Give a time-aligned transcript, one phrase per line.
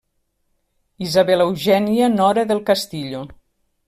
[1.07, 3.21] Isabel Eugènia Nora del Castillo.